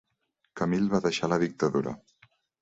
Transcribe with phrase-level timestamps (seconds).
[0.61, 1.95] Camil va deixar la dictadura.